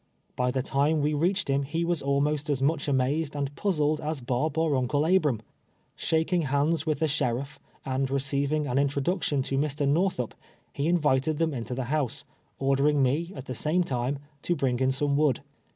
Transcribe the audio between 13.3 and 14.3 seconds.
at the same time,